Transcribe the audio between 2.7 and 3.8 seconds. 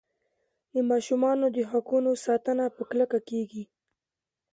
په کلکه کیږي.